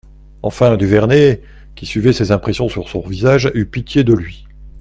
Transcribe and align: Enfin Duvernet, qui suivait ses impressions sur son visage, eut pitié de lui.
Enfin 0.41 0.77
Duvernet, 0.77 1.43
qui 1.75 1.85
suivait 1.85 2.11
ses 2.11 2.31
impressions 2.31 2.69
sur 2.69 2.89
son 2.89 3.01
visage, 3.01 3.51
eut 3.53 3.67
pitié 3.67 4.03
de 4.03 4.13
lui. 4.15 4.47